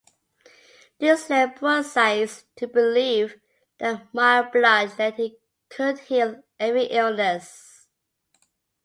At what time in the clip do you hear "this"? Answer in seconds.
0.97-1.29